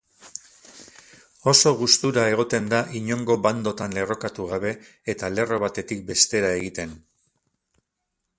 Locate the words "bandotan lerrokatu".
3.43-4.49